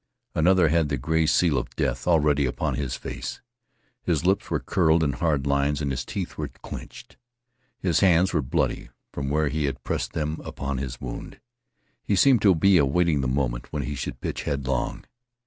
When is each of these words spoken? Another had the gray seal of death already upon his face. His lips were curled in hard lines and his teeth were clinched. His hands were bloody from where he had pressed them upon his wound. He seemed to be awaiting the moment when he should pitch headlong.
Another 0.33 0.69
had 0.69 0.89
the 0.89 0.97
gray 0.97 1.27
seal 1.27 1.59
of 1.59 1.75
death 1.75 2.07
already 2.07 2.47
upon 2.47 2.73
his 2.73 2.95
face. 2.95 3.39
His 4.01 4.25
lips 4.25 4.49
were 4.49 4.59
curled 4.59 5.03
in 5.03 5.13
hard 5.13 5.45
lines 5.45 5.79
and 5.79 5.91
his 5.91 6.03
teeth 6.03 6.39
were 6.39 6.47
clinched. 6.47 7.17
His 7.77 7.99
hands 7.99 8.33
were 8.33 8.41
bloody 8.41 8.89
from 9.13 9.29
where 9.29 9.49
he 9.49 9.65
had 9.65 9.83
pressed 9.83 10.13
them 10.13 10.41
upon 10.43 10.79
his 10.79 10.99
wound. 10.99 11.39
He 12.03 12.15
seemed 12.15 12.41
to 12.41 12.55
be 12.55 12.77
awaiting 12.79 13.21
the 13.21 13.27
moment 13.27 13.71
when 13.71 13.83
he 13.83 13.93
should 13.93 14.21
pitch 14.21 14.41
headlong. 14.41 15.05